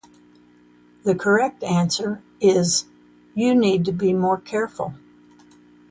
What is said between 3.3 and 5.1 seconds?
"you need to be more careful."